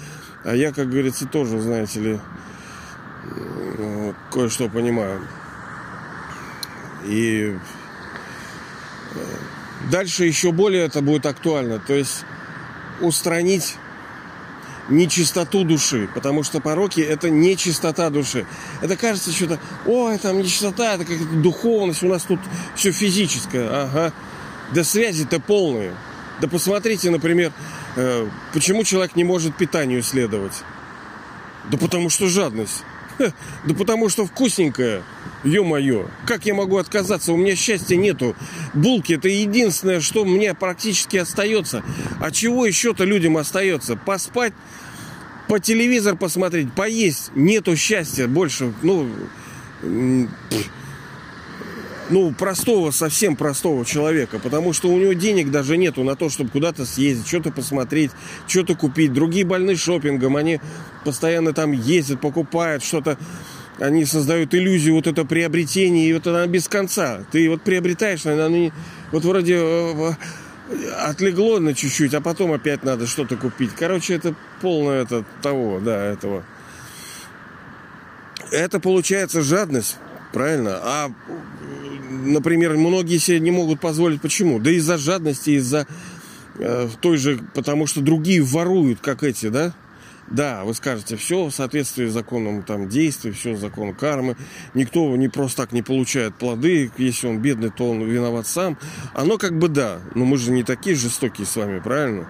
А 0.45 0.55
я, 0.55 0.73
как 0.73 0.89
говорится, 0.89 1.27
тоже, 1.27 1.61
знаете 1.61 2.01
ли, 2.01 2.21
кое-что 4.33 4.69
понимаю. 4.69 5.21
И 7.05 7.57
э, 9.15 9.19
дальше 9.91 10.25
еще 10.25 10.53
более 10.53 10.85
это 10.85 11.03
будет 11.03 11.27
актуально. 11.27 11.79
То 11.79 11.95
есть 11.95 12.25
устранить 13.01 13.77
нечистоту 14.89 15.65
души, 15.65 16.09
потому 16.15 16.43
что 16.43 16.61
пороки 16.61 17.01
это 17.01 17.31
не 17.31 17.57
чистота 17.57 18.11
души. 18.11 18.47
Это 18.81 18.97
кажется 18.97 19.33
что-то, 19.33 19.59
ой, 19.85 20.19
там 20.19 20.39
нечистота, 20.39 20.95
это 20.95 21.05
как-то 21.05 21.25
духовность, 21.25 22.03
у 22.03 22.09
нас 22.09 22.23
тут 22.23 22.41
все 22.75 22.93
физическое. 22.93 23.69
Ага. 23.69 24.13
Да 24.73 24.85
связи-то 24.85 25.41
полные. 25.41 25.95
Да 26.41 26.49
посмотрите, 26.49 27.11
например, 27.11 27.53
э, 27.97 28.29
почему 28.53 28.85
человек 28.85 29.17
не 29.17 29.25
может 29.25 29.57
питанию 29.57 30.03
следовать. 30.03 30.63
Да 31.71 31.79
потому 31.79 32.11
что 32.11 32.29
жадность. 32.29 32.85
Да 33.19 33.75
потому 33.77 34.09
что 34.09 34.27
вкусненькое. 34.27 35.03
Ё-моё, 35.45 36.09
как 36.27 36.45
я 36.47 36.55
могу 36.55 36.77
отказаться? 36.77 37.33
У 37.33 37.37
меня 37.37 37.55
счастья 37.55 37.97
нету. 37.97 38.35
Булки 38.75 39.13
это 39.13 39.29
единственное, 39.29 40.01
что 40.01 40.25
мне 40.25 40.55
практически 40.55 41.19
остается. 41.19 41.85
А 42.21 42.31
чего 42.31 42.67
еще-то 42.67 43.05
людям 43.05 43.37
остается? 43.37 43.97
Поспать, 43.97 44.55
по 45.49 45.61
телевизор 45.61 46.17
посмотреть, 46.17 46.73
поесть. 46.73 47.31
Нету 47.35 47.77
счастья 47.77 48.27
больше. 48.27 48.73
Ну, 48.83 49.09
ну, 52.11 52.33
простого, 52.33 52.91
совсем 52.91 53.37
простого 53.37 53.85
человека, 53.85 54.39
потому 54.39 54.73
что 54.73 54.89
у 54.89 54.99
него 54.99 55.13
денег 55.13 55.51
даже 55.51 55.77
нету 55.77 56.05
на 56.05 56.17
то, 56.17 56.29
чтобы 56.31 56.51
куда-то 56.51 56.87
съездить, 56.87 57.27
что-то 57.27 57.51
посмотреть, 57.51 58.11
что-то 58.47 58.75
купить. 58.75 59.13
Другие 59.13 59.45
больны 59.45 59.77
шопингом, 59.77 60.37
они 60.37 60.61
постоянно 61.05 61.53
там 61.53 61.73
ездят, 61.73 62.21
покупают 62.21 62.85
что-то, 62.85 63.19
они 63.79 64.05
создают 64.05 64.55
иллюзию 64.55 64.95
вот 64.95 65.07
это 65.07 65.25
приобретение, 65.25 66.09
и 66.09 66.13
вот 66.13 66.27
она 66.27 66.47
без 66.47 66.69
конца. 66.69 67.25
Ты 67.31 67.49
вот 67.51 67.63
приобретаешь, 67.63 68.25
она 68.27 68.49
не, 68.49 68.73
вот 69.13 69.25
вроде 69.25 69.57
э, 69.57 70.13
отлегло 70.99 71.59
на 71.59 71.75
чуть-чуть, 71.75 72.15
а 72.15 72.21
потом 72.21 72.53
опять 72.53 72.85
надо 72.85 73.07
что-то 73.07 73.37
купить. 73.37 73.71
Короче, 73.77 74.15
это 74.15 74.35
полное 74.61 75.03
это 75.03 75.25
того, 75.43 75.81
да, 75.81 76.05
этого. 76.05 76.45
Это 78.51 78.81
получается 78.81 79.43
жадность, 79.43 79.97
правильно? 80.33 80.79
А 80.83 81.11
например, 82.27 82.77
многие 82.77 83.19
себе 83.19 83.41
не 83.41 83.51
могут 83.51 83.81
позволить. 83.81 84.21
Почему? 84.21 84.59
Да 84.59 84.71
из-за 84.71 84.99
жадности, 84.99 85.51
из-за 85.51 85.87
э, 86.59 86.89
той 87.01 87.17
же, 87.17 87.41
потому 87.55 87.87
что 87.87 88.01
другие 88.01 88.43
воруют, 88.43 89.01
как 89.01 89.23
эти, 89.23 89.49
да? 89.49 89.75
Да, 90.29 90.65
вы 90.65 90.75
скажете, 90.75 91.17
все 91.17 91.47
в 91.47 91.53
соответствии 91.53 92.07
с 92.07 92.13
законом 92.13 92.65
там, 92.65 92.89
действий, 92.89 93.31
все 93.31 93.55
закон 93.55 93.95
кармы. 93.95 94.37
Никто 94.75 95.17
не 95.17 95.29
просто 95.29 95.63
так 95.63 95.73
не 95.73 95.83
получает 95.83 96.35
плоды. 96.35 96.91
Если 96.99 97.29
он 97.29 97.39
бедный, 97.39 97.71
то 97.71 97.91
он 97.91 98.03
виноват 98.03 98.47
сам. 98.49 98.77
Оно 99.15 99.39
как 99.39 99.57
бы 99.57 99.69
да, 99.69 100.01
но 100.15 100.25
мы 100.25 100.37
же 100.37 100.51
не 100.51 100.65
такие 100.65 100.97
жестокие 100.97 101.47
с 101.47 101.55
вами, 101.55 101.79
правильно? 101.79 102.27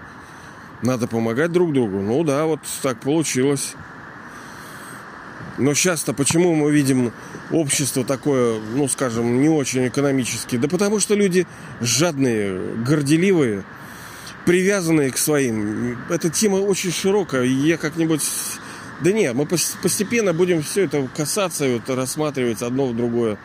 Надо 0.82 1.06
помогать 1.06 1.52
друг 1.52 1.72
другу. 1.72 2.00
Ну 2.00 2.22
да, 2.22 2.44
вот 2.44 2.60
так 2.82 3.00
получилось. 3.00 3.74
Но 5.58 5.74
сейчас-то 5.74 6.12
почему 6.12 6.54
мы 6.54 6.70
видим 6.70 7.12
общество 7.50 8.04
такое, 8.04 8.60
ну, 8.74 8.88
скажем, 8.88 9.40
не 9.40 9.48
очень 9.48 9.88
экономически? 9.88 10.56
Да 10.56 10.68
потому 10.68 11.00
что 11.00 11.14
люди 11.14 11.46
жадные, 11.80 12.76
горделивые. 12.84 13.64
привязанные 14.46 15.10
к 15.10 15.18
своим. 15.18 15.98
Эта 16.08 16.30
тема 16.30 16.56
очень 16.56 16.92
широкая. 16.92 17.42
Я 17.42 17.76
как-нибудь... 17.76 18.22
Да 19.02 19.12
не, 19.12 19.30
мы 19.34 19.44
постепенно 19.44 20.32
будем 20.32 20.62
все 20.62 20.84
это 20.84 21.06
касаться 21.14 21.68
вот 21.68 21.90
рассматривать 21.94 22.62
одно 22.62 22.86
в 22.86 22.96
другое. 22.96 23.36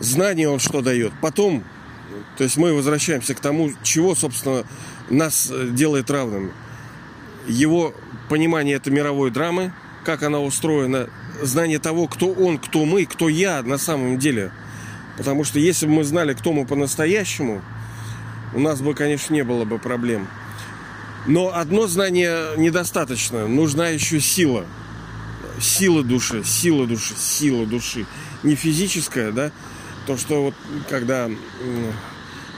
Знание 0.00 0.48
он 0.48 0.58
что 0.58 0.80
дает. 0.80 1.12
Потом, 1.20 1.64
то 2.38 2.44
есть 2.44 2.56
мы 2.56 2.72
возвращаемся 2.72 3.34
к 3.34 3.40
тому, 3.40 3.72
чего, 3.82 4.14
собственно, 4.14 4.64
нас 5.10 5.52
делает 5.70 6.10
равными. 6.10 6.52
Его 7.46 7.92
понимание 8.28 8.76
этой 8.76 8.92
мировой 8.92 9.30
драмы, 9.30 9.72
как 10.04 10.22
она 10.22 10.40
устроена, 10.40 11.08
знание 11.42 11.78
того, 11.78 12.06
кто 12.08 12.30
он, 12.30 12.58
кто 12.58 12.84
мы, 12.84 13.06
кто 13.06 13.28
я 13.28 13.62
на 13.62 13.78
самом 13.78 14.18
деле. 14.18 14.52
Потому 15.16 15.44
что 15.44 15.58
если 15.58 15.86
бы 15.86 15.92
мы 15.92 16.04
знали, 16.04 16.34
кто 16.34 16.52
мы 16.52 16.66
по-настоящему, 16.66 17.62
у 18.54 18.60
нас 18.60 18.80
бы, 18.80 18.94
конечно, 18.94 19.34
не 19.34 19.42
было 19.42 19.64
бы 19.64 19.78
проблем. 19.78 20.28
Но 21.26 21.52
одно 21.54 21.86
знание 21.86 22.56
недостаточно. 22.56 23.48
Нужна 23.48 23.88
еще 23.88 24.20
сила. 24.20 24.64
Сила 25.60 26.04
души, 26.04 26.44
сила 26.44 26.86
души, 26.86 27.14
сила 27.16 27.66
души. 27.66 28.06
Не 28.42 28.54
физическая, 28.54 29.32
да? 29.32 29.50
То, 30.06 30.16
что 30.16 30.44
вот 30.44 30.54
когда 30.88 31.28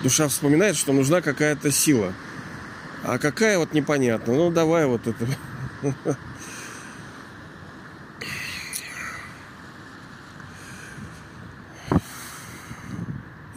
душа 0.03 0.29
вспоминает, 0.29 0.77
что 0.77 0.93
нужна 0.93 1.23
какая-то 1.23 1.71
сила. 1.71 2.13
А 3.05 3.19
какая 3.19 3.59
вот 3.59 3.73
непонятно. 3.73 4.35
Ну, 4.35 4.51
давай 4.51 4.87
вот 4.87 5.07
это. 5.07 5.27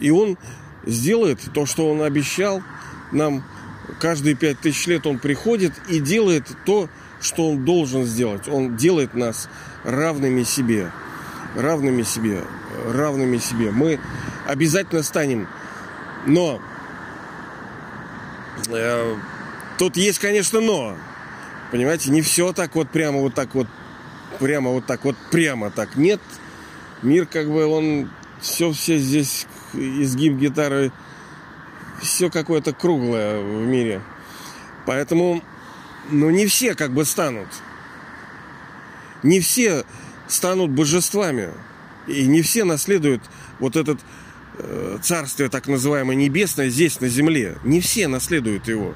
И 0.00 0.10
он 0.10 0.36
сделает 0.84 1.38
то, 1.54 1.64
что 1.64 1.90
он 1.90 2.02
обещал 2.02 2.62
нам. 3.12 3.44
Каждые 4.00 4.34
пять 4.34 4.58
тысяч 4.58 4.86
лет 4.88 5.06
он 5.06 5.18
приходит 5.20 5.72
и 5.88 6.00
делает 6.00 6.46
то, 6.64 6.88
что 7.20 7.50
он 7.50 7.64
должен 7.64 8.04
сделать. 8.04 8.48
Он 8.48 8.76
делает 8.76 9.14
нас 9.14 9.48
равными 9.84 10.42
себе. 10.42 10.90
Равными 11.54 12.02
себе. 12.02 12.42
Равными 12.88 13.38
себе. 13.38 13.70
Мы 13.70 14.00
обязательно 14.46 15.04
станем. 15.04 15.46
Но 16.26 16.60
э, 18.68 19.16
тут 19.78 19.96
есть, 19.96 20.18
конечно, 20.18 20.60
но. 20.60 20.96
Понимаете, 21.72 22.10
не 22.10 22.20
все 22.20 22.52
так 22.52 22.74
вот 22.74 22.90
прямо 22.90 23.18
вот 23.18 23.34
так 23.34 23.54
вот. 23.54 23.66
Прямо 24.38 24.70
вот 24.70 24.84
так 24.86 25.04
вот 25.04 25.16
прямо 25.30 25.70
так. 25.70 25.96
Нет. 25.96 26.20
Мир 27.00 27.24
как 27.24 27.50
бы 27.50 27.64
он 27.64 28.10
все, 28.40 28.72
все 28.72 28.98
здесь 28.98 29.46
изгиб 29.72 30.34
гитары, 30.34 30.92
все 32.02 32.28
какое-то 32.28 32.74
круглое 32.74 33.40
в 33.40 33.66
мире. 33.66 34.02
Поэтому, 34.84 35.42
ну, 36.10 36.28
не 36.28 36.46
все 36.46 36.74
как 36.74 36.92
бы 36.92 37.06
станут. 37.06 37.48
Не 39.22 39.40
все 39.40 39.84
станут 40.28 40.70
божествами. 40.70 41.50
И 42.06 42.26
не 42.26 42.42
все 42.42 42.64
наследуют 42.64 43.22
вот 43.60 43.76
этот 43.76 43.98
э, 44.58 44.98
царствие 45.00 45.48
так 45.48 45.68
называемое 45.68 46.16
небесное 46.16 46.68
здесь, 46.68 47.00
на 47.00 47.08
земле. 47.08 47.56
Не 47.64 47.80
все 47.80 48.08
наследуют 48.08 48.68
его. 48.68 48.94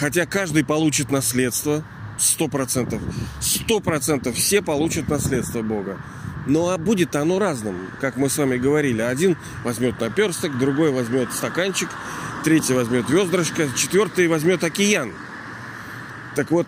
Хотя 0.00 0.24
каждый 0.24 0.64
получит 0.64 1.10
наследство, 1.10 1.84
сто 2.18 2.48
процентов. 2.48 3.02
Сто 3.38 3.80
процентов 3.80 4.34
все 4.34 4.62
получат 4.62 5.08
наследство 5.08 5.60
Бога. 5.60 6.00
Ну 6.46 6.70
а 6.70 6.78
будет 6.78 7.14
оно 7.16 7.38
разным, 7.38 7.76
как 8.00 8.16
мы 8.16 8.30
с 8.30 8.38
вами 8.38 8.56
говорили. 8.56 9.02
Один 9.02 9.36
возьмет 9.62 10.00
наперсток, 10.00 10.56
другой 10.58 10.90
возьмет 10.90 11.30
стаканчик, 11.34 11.90
третий 12.44 12.72
возьмет 12.72 13.10
ведрышко, 13.10 13.68
четвертый 13.76 14.26
возьмет 14.28 14.64
океан. 14.64 15.12
Так 16.34 16.50
вот, 16.50 16.66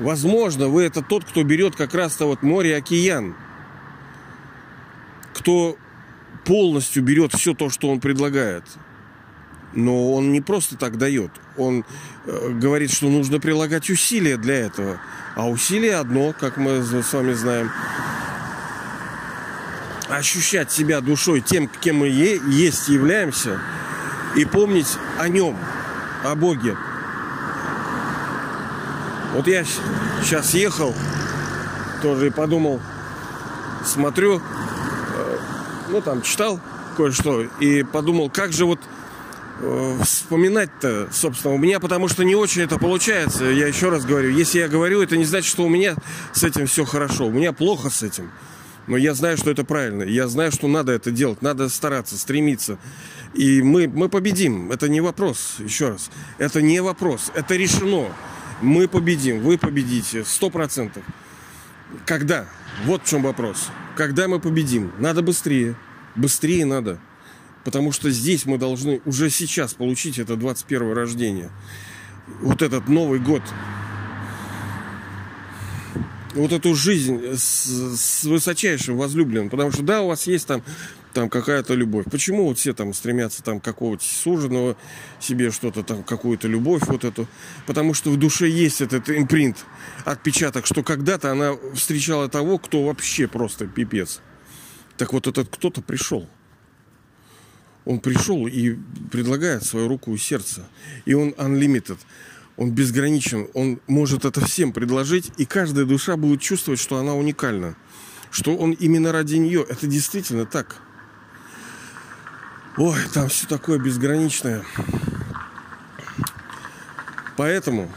возможно, 0.00 0.66
вы 0.66 0.82
это 0.82 1.02
тот, 1.02 1.24
кто 1.24 1.44
берет 1.44 1.76
как 1.76 1.94
раз-то 1.94 2.26
вот 2.26 2.42
море, 2.42 2.76
океан. 2.76 3.36
Кто 5.34 5.78
полностью 6.44 7.04
берет 7.04 7.32
все 7.32 7.54
то, 7.54 7.70
что 7.70 7.88
он 7.90 8.00
предлагает. 8.00 8.64
Но 9.74 10.12
он 10.14 10.32
не 10.32 10.40
просто 10.40 10.76
так 10.76 10.98
дает. 10.98 11.30
Он 11.56 11.84
э, 12.26 12.50
говорит, 12.50 12.92
что 12.92 13.08
нужно 13.08 13.40
прилагать 13.40 13.90
усилия 13.90 14.36
для 14.36 14.54
этого. 14.54 15.00
А 15.34 15.48
усилие 15.48 15.96
одно, 15.96 16.32
как 16.38 16.56
мы 16.56 16.82
с 16.82 17.12
вами 17.12 17.32
знаем, 17.32 17.70
ощущать 20.08 20.70
себя 20.70 21.00
душой 21.00 21.40
тем, 21.40 21.68
кем 21.80 21.98
мы 21.98 22.08
есть, 22.08 22.88
являемся, 22.88 23.60
и 24.36 24.44
помнить 24.44 24.88
о 25.18 25.28
нем, 25.28 25.58
о 26.24 26.34
Боге. 26.34 26.76
Вот 29.34 29.48
я 29.48 29.64
сейчас 30.22 30.54
ехал, 30.54 30.94
тоже 32.02 32.28
и 32.28 32.30
подумал, 32.30 32.80
смотрю, 33.84 34.38
э, 34.38 35.38
ну 35.88 36.00
там 36.00 36.22
читал 36.22 36.60
кое-что, 36.96 37.42
и 37.42 37.82
подумал, 37.82 38.30
как 38.30 38.52
же 38.52 38.64
вот 38.64 38.78
вспоминать-то, 40.02 41.08
собственно, 41.12 41.54
у 41.54 41.58
меня, 41.58 41.80
потому 41.80 42.08
что 42.08 42.24
не 42.24 42.34
очень 42.34 42.62
это 42.62 42.78
получается. 42.78 43.44
Я 43.44 43.66
еще 43.66 43.88
раз 43.88 44.04
говорю, 44.04 44.30
если 44.30 44.58
я 44.58 44.68
говорю, 44.68 45.02
это 45.02 45.16
не 45.16 45.24
значит, 45.24 45.50
что 45.50 45.64
у 45.64 45.68
меня 45.68 45.94
с 46.32 46.42
этим 46.42 46.66
все 46.66 46.84
хорошо. 46.84 47.26
У 47.26 47.30
меня 47.30 47.52
плохо 47.52 47.90
с 47.90 48.02
этим. 48.02 48.30
Но 48.86 48.96
я 48.96 49.14
знаю, 49.14 49.36
что 49.36 49.50
это 49.50 49.64
правильно. 49.64 50.02
Я 50.02 50.28
знаю, 50.28 50.52
что 50.52 50.68
надо 50.68 50.92
это 50.92 51.10
делать. 51.10 51.40
Надо 51.40 51.68
стараться, 51.68 52.18
стремиться. 52.18 52.78
И 53.32 53.62
мы, 53.62 53.88
мы 53.88 54.08
победим. 54.08 54.70
Это 54.70 54.88
не 54.88 55.00
вопрос, 55.00 55.56
еще 55.58 55.90
раз. 55.90 56.10
Это 56.38 56.60
не 56.60 56.82
вопрос. 56.82 57.32
Это 57.34 57.56
решено. 57.56 58.08
Мы 58.60 58.86
победим. 58.86 59.40
Вы 59.40 59.56
победите. 59.56 60.24
Сто 60.24 60.50
процентов. 60.50 61.02
Когда? 62.04 62.46
Вот 62.84 63.04
в 63.04 63.08
чем 63.08 63.22
вопрос. 63.22 63.68
Когда 63.96 64.28
мы 64.28 64.38
победим? 64.38 64.92
Надо 64.98 65.22
быстрее. 65.22 65.76
Быстрее 66.14 66.66
надо. 66.66 67.00
Потому 67.64 67.92
что 67.92 68.10
здесь 68.10 68.46
мы 68.46 68.58
должны 68.58 69.00
уже 69.04 69.30
сейчас 69.30 69.74
получить 69.74 70.18
это 70.18 70.36
21 70.36 70.92
рождение. 70.92 71.50
Вот 72.40 72.62
этот 72.62 72.88
Новый 72.88 73.18
год 73.18 73.42
вот 76.34 76.52
эту 76.52 76.74
жизнь 76.74 77.36
с, 77.36 77.66
с 77.96 78.24
высочайшим 78.24 78.96
возлюбленным. 78.96 79.50
Потому 79.50 79.70
что 79.72 79.82
да, 79.82 80.02
у 80.02 80.08
вас 80.08 80.26
есть 80.26 80.46
там, 80.46 80.62
там 81.12 81.28
какая-то 81.28 81.74
любовь. 81.74 82.06
Почему 82.10 82.44
вот 82.48 82.58
все 82.58 82.74
там 82.74 82.92
стремятся 82.92 83.42
там 83.42 83.60
какого-то 83.60 84.04
суженого 84.04 84.76
себе 85.20 85.50
что-то 85.50 85.82
там, 85.82 86.02
какую-то 86.02 86.48
любовь 86.48 86.82
вот 86.86 87.04
эту? 87.04 87.26
Потому 87.66 87.94
что 87.94 88.10
в 88.10 88.18
душе 88.18 88.48
есть 88.48 88.80
этот 88.80 89.08
импринт, 89.08 89.64
отпечаток, 90.04 90.66
что 90.66 90.82
когда-то 90.82 91.30
она 91.30 91.54
встречала 91.74 92.28
того, 92.28 92.58
кто 92.58 92.84
вообще 92.84 93.28
просто 93.28 93.66
пипец. 93.66 94.20
Так 94.96 95.12
вот 95.12 95.26
этот 95.26 95.48
кто-то 95.48 95.82
пришел. 95.82 96.28
Он 97.84 98.00
пришел 98.00 98.46
и 98.46 98.76
предлагает 99.10 99.64
свою 99.64 99.88
руку 99.88 100.14
и 100.14 100.18
сердце. 100.18 100.66
И 101.04 101.14
он 101.14 101.30
unlimited 101.30 101.98
он 102.56 102.70
безграничен, 102.70 103.48
он 103.54 103.80
может 103.86 104.24
это 104.24 104.44
всем 104.44 104.72
предложить, 104.72 105.32
и 105.38 105.44
каждая 105.44 105.84
душа 105.84 106.16
будет 106.16 106.40
чувствовать, 106.40 106.80
что 106.80 106.98
она 106.98 107.14
уникальна, 107.14 107.76
что 108.30 108.56
он 108.56 108.72
именно 108.72 109.12
ради 109.12 109.36
нее. 109.36 109.66
Это 109.68 109.86
действительно 109.86 110.46
так. 110.46 110.76
Ой, 112.76 112.98
там 113.12 113.28
все 113.28 113.46
такое 113.46 113.78
безграничное. 113.78 114.64
Поэтому 117.36 117.90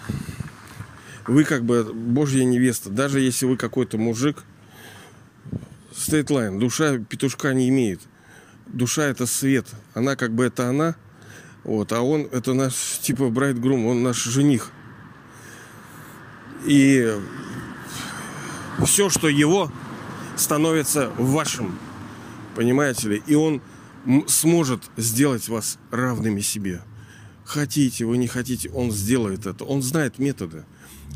вы 1.27 1.43
как 1.43 1.63
бы 1.63 1.83
Божья 1.93 2.43
невеста, 2.43 2.89
даже 2.89 3.19
если 3.19 3.45
вы 3.45 3.57
какой-то 3.57 3.97
мужик, 3.99 4.43
стейтлайн, 5.95 6.57
душа 6.57 6.97
петушка 6.97 7.53
не 7.53 7.69
имеет. 7.69 8.01
Душа 8.67 9.05
это 9.05 9.25
свет, 9.25 9.67
она 9.93 10.15
как 10.15 10.33
бы 10.33 10.45
это 10.45 10.69
она– 10.69 10.95
вот, 11.67 11.91
а 11.91 12.01
он, 12.01 12.29
это 12.31 12.53
наш, 12.53 12.99
типа, 13.01 13.27
брайдгрум, 13.27 13.87
он 13.87 14.01
наш 14.01 14.23
жених. 14.23 14.71
И 16.65 17.13
все, 18.85 19.09
что 19.09 19.27
его, 19.27 19.69
становится 20.37 21.11
вашим. 21.17 21.77
Понимаете 22.55 23.09
ли? 23.09 23.23
И 23.27 23.35
он 23.35 23.61
сможет 24.27 24.81
сделать 24.95 25.49
вас 25.49 25.77
равными 25.91 26.39
себе. 26.39 26.81
Хотите, 27.43 28.05
вы 28.05 28.17
не 28.17 28.27
хотите, 28.27 28.69
он 28.69 28.93
сделает 28.93 29.45
это. 29.45 29.65
Он 29.65 29.81
знает 29.81 30.19
методы. 30.19 30.63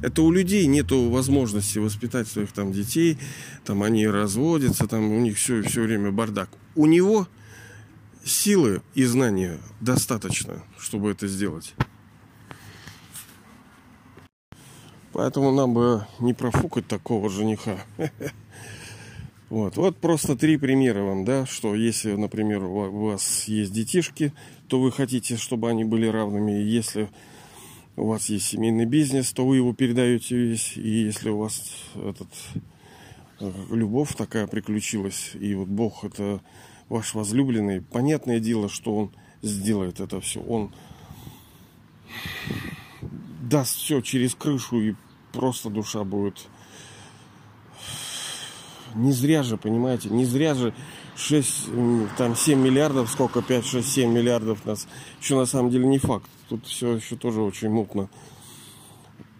Это 0.02 0.22
у 0.22 0.32
людей 0.32 0.66
нет 0.66 0.92
возможности 0.92 1.80
воспитать 1.80 2.28
своих 2.28 2.52
там 2.52 2.74
детей, 2.74 3.18
там 3.64 3.84
они 3.84 4.06
разводятся, 4.06 4.86
там 4.86 5.12
у 5.12 5.20
них 5.22 5.38
все, 5.38 5.62
все 5.62 5.84
время 5.84 6.12
бардак. 6.12 6.50
У 6.76 6.88
него 6.88 7.30
силы 8.24 8.82
и 8.94 9.04
знания 9.04 9.60
достаточно, 9.80 10.64
чтобы 10.78 11.12
это 11.12 11.28
сделать. 11.28 11.74
Поэтому 15.14 15.52
нам 15.52 15.74
бы 15.74 16.08
не 16.20 16.34
профукать 16.34 16.88
такого 16.88 17.30
жениха. 17.30 17.78
Вот, 19.50 19.76
вот 19.76 19.98
просто 19.98 20.38
три 20.38 20.56
примера 20.56 21.04
вам, 21.04 21.26
да, 21.26 21.46
что 21.46 21.76
если, 21.76 22.14
например, 22.14 22.64
у 22.64 23.08
вас 23.08 23.50
есть 23.50 23.74
детишки, 23.74 24.32
то 24.70 24.80
вы 24.80 24.94
хотите, 24.94 25.36
чтобы 25.36 25.70
они 25.70 25.84
были 25.84 26.08
равными. 26.08 26.54
Если 26.54 27.10
у 27.98 28.06
вас 28.06 28.30
есть 28.30 28.46
семейный 28.46 28.86
бизнес, 28.86 29.34
то 29.34 29.46
вы 29.46 29.58
его 29.58 29.74
передаете 29.74 30.38
весь. 30.38 30.78
И 30.78 31.04
если 31.04 31.32
у 31.32 31.40
вас 31.40 31.62
этот 31.96 32.30
э, 33.42 33.52
любовь 33.72 34.16
такая 34.16 34.48
приключилась, 34.48 35.32
и 35.34 35.54
вот 35.54 35.68
Бог 35.68 36.06
это 36.06 36.40
ваш 36.92 37.14
возлюбленный, 37.14 37.82
понятное 37.82 38.40
дело, 38.40 38.68
что 38.68 38.94
Он 38.94 39.12
сделает 39.42 40.02
это 40.02 40.20
все. 40.20 40.42
Он 40.42 40.74
даст 43.42 43.78
все 43.78 44.02
через 44.02 44.36
крышу, 44.36 44.82
и 44.82 44.96
просто 45.32 45.70
душа 45.70 46.04
будет 46.04 46.48
не 48.94 49.14
зря 49.14 49.42
же, 49.42 49.56
понимаете, 49.56 50.10
не 50.10 50.26
зря 50.26 50.54
же 50.54 50.74
6, 51.16 51.70
там 52.18 52.36
7 52.36 52.60
миллиардов, 52.60 53.10
сколько, 53.10 53.42
5, 53.42 53.66
6, 53.66 53.88
7 53.88 54.12
миллиардов 54.12 54.66
нас. 54.66 54.86
Еще 55.22 55.38
на 55.38 55.46
самом 55.46 55.70
деле 55.70 55.88
не 55.88 55.98
факт. 55.98 56.30
Тут 56.50 56.66
все 56.66 56.96
еще 56.96 57.16
тоже 57.16 57.42
очень 57.42 57.70
мутно. 57.70 58.10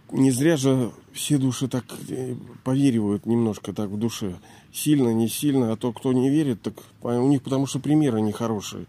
Не 0.10 0.32
зря 0.32 0.56
же 0.56 0.92
все 1.12 1.38
души 1.38 1.68
так 1.68 1.84
э, 2.08 2.36
поверивают 2.64 3.26
немножко 3.26 3.74
так 3.74 3.90
в 3.90 3.98
душе. 3.98 4.38
Сильно, 4.74 5.10
не 5.10 5.28
сильно, 5.28 5.74
а 5.74 5.76
то, 5.76 5.92
кто 5.92 6.14
не 6.14 6.30
верит, 6.30 6.62
так 6.62 6.76
у 7.02 7.28
них 7.28 7.42
потому 7.42 7.66
что 7.66 7.80
примеры 7.80 8.22
нехорошие. 8.22 8.86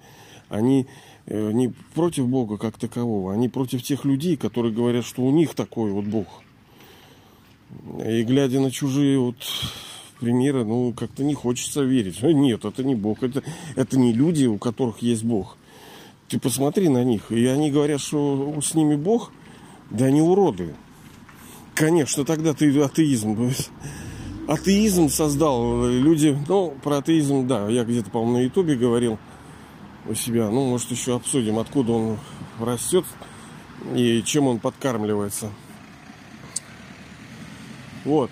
Они 0.48 0.86
э, 1.26 1.52
не 1.52 1.72
против 1.94 2.28
Бога 2.28 2.56
как 2.56 2.78
такового, 2.78 3.32
они 3.32 3.48
против 3.48 3.82
тех 3.82 4.04
людей, 4.04 4.36
которые 4.36 4.72
говорят, 4.72 5.04
что 5.04 5.22
у 5.22 5.30
них 5.32 5.54
такой 5.54 5.90
вот 5.90 6.04
Бог. 6.04 6.26
И 8.04 8.22
глядя 8.22 8.60
на 8.60 8.70
чужие 8.70 9.18
вот 9.18 9.36
примеры, 10.20 10.64
ну, 10.64 10.92
как-то 10.92 11.24
не 11.24 11.34
хочется 11.34 11.82
верить. 11.82 12.22
Нет, 12.22 12.64
это 12.64 12.84
не 12.84 12.94
Бог, 12.94 13.22
это, 13.22 13.42
это 13.74 13.98
не 13.98 14.12
люди, 14.12 14.46
у 14.46 14.58
которых 14.58 15.02
есть 15.02 15.24
Бог. 15.24 15.56
Ты 16.28 16.38
посмотри 16.38 16.88
на 16.88 17.02
них, 17.02 17.32
и 17.32 17.44
они 17.46 17.70
говорят, 17.70 18.00
что 18.00 18.58
с 18.62 18.74
ними 18.74 18.94
Бог, 18.94 19.32
да 19.90 20.06
они 20.06 20.22
уроды. 20.22 20.74
Конечно, 21.74 22.24
тогда 22.24 22.54
ты 22.54 22.80
атеизм. 22.80 23.52
Атеизм 24.52 25.08
создал 25.08 25.86
люди, 25.86 26.38
ну, 26.46 26.74
про 26.82 26.98
атеизм, 26.98 27.46
да, 27.46 27.70
я 27.70 27.84
где-то, 27.84 28.10
по-моему, 28.10 28.34
на 28.34 28.42
ютубе 28.42 28.76
говорил 28.76 29.18
у 30.06 30.14
себя. 30.14 30.50
Ну, 30.50 30.68
может, 30.68 30.90
еще 30.90 31.16
обсудим, 31.16 31.58
откуда 31.58 31.92
он 31.92 32.18
растет 32.60 33.06
и 33.94 34.22
чем 34.26 34.48
он 34.48 34.58
подкармливается. 34.58 35.48
Вот. 38.04 38.30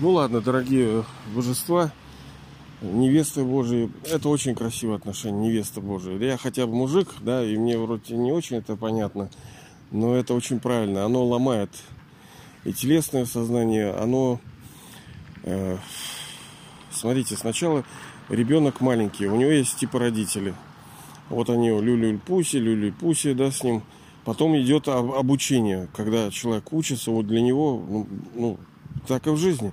Ну 0.00 0.12
ладно, 0.12 0.40
дорогие 0.40 1.04
божества, 1.34 1.92
невесты 2.80 3.44
Божии, 3.44 3.90
это 4.04 4.30
очень 4.30 4.54
красивое 4.54 4.96
отношение, 4.96 5.50
невеста 5.50 5.82
Божия. 5.82 6.18
Я 6.18 6.38
хотя 6.38 6.66
бы 6.66 6.74
мужик, 6.74 7.08
да, 7.20 7.44
и 7.44 7.58
мне 7.58 7.76
вроде 7.76 8.16
не 8.16 8.32
очень 8.32 8.56
это 8.56 8.74
понятно, 8.74 9.28
но 9.90 10.14
это 10.14 10.32
очень 10.32 10.60
правильно. 10.60 11.04
Оно 11.04 11.26
ломает 11.26 11.70
и 12.64 12.72
телесное 12.72 13.26
сознание, 13.26 13.90
оно... 13.90 14.40
Э, 15.46 15.78
смотрите, 16.90 17.36
сначала 17.36 17.84
ребенок 18.28 18.80
маленький, 18.80 19.26
у 19.26 19.36
него 19.36 19.50
есть 19.50 19.76
типа 19.76 20.00
родители. 20.00 20.54
Вот 21.30 21.48
они, 21.50 21.68
люлюль-пуси, 21.68 22.56
люлюль-пуси, 22.56 23.32
да, 23.32 23.50
с 23.50 23.62
ним. 23.62 23.82
Потом 24.24 24.58
идет 24.58 24.88
обучение, 24.88 25.88
когда 25.94 26.30
человек 26.30 26.72
учится, 26.72 27.12
вот 27.12 27.28
для 27.28 27.40
него, 27.40 27.82
ну, 27.88 28.08
ну 28.34 28.58
так 29.06 29.26
и 29.28 29.30
в 29.30 29.36
жизни. 29.36 29.72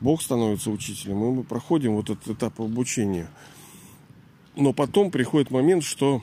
Бог 0.00 0.22
становится 0.22 0.70
учителем, 0.70 1.24
и 1.24 1.30
мы 1.36 1.42
проходим 1.42 1.96
вот 1.96 2.08
этот 2.08 2.28
этап 2.28 2.60
обучения. 2.60 3.28
Но 4.54 4.72
потом 4.72 5.10
приходит 5.10 5.50
момент, 5.50 5.82
что 5.82 6.22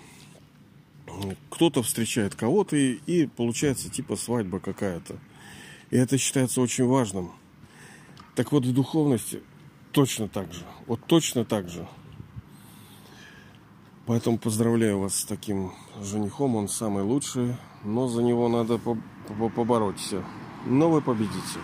кто-то 1.49 1.83
встречает 1.83 2.35
кого-то, 2.35 2.77
и, 2.77 2.99
и 3.05 3.27
получается 3.27 3.89
типа 3.89 4.15
свадьба 4.15 4.59
какая-то. 4.59 5.17
И 5.89 5.97
это 5.97 6.17
считается 6.17 6.61
очень 6.61 6.85
важным. 6.85 7.31
Так 8.37 8.51
вот, 8.51 8.67
в 8.67 8.71
духовности 8.71 9.41
точно 9.91 10.27
так 10.27 10.53
же. 10.53 10.61
Вот 10.85 10.99
точно 11.07 11.43
так 11.43 11.69
же. 11.69 11.87
Поэтому 14.05 14.37
поздравляю 14.37 14.99
вас 14.99 15.15
с 15.15 15.25
таким 15.25 15.71
женихом. 16.03 16.55
Он 16.55 16.67
самый 16.67 17.01
лучший. 17.01 17.55
Но 17.83 18.07
за 18.07 18.21
него 18.21 18.47
надо 18.47 18.79
побороться. 19.55 20.23
Но 20.67 20.91
вы 20.91 21.01
победите. 21.01 21.59